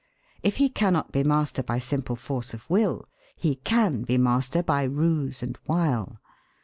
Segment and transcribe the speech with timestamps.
[0.41, 4.81] If he cannot be master by simple force of will, he can be master by
[4.81, 6.19] ruse and wile.